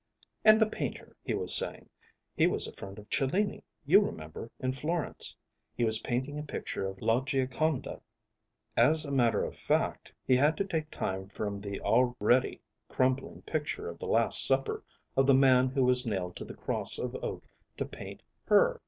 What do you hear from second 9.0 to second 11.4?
a matter of fact, he had to take time